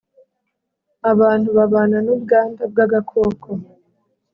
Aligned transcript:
abantu 1.11 1.49
babana 1.57 1.97
n' 2.05 2.11
ubwanda 2.15 2.61
bw'agakoko 2.71 3.49